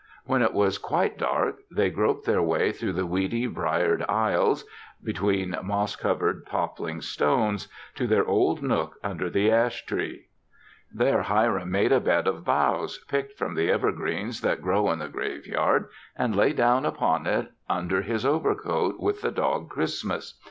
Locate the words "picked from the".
13.07-13.69